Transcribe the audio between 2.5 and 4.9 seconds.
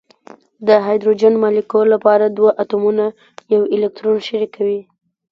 اتومونه یو الکترون شریکوي.